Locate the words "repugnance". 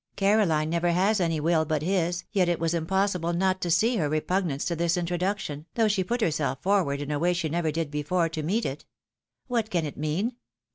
4.09-4.65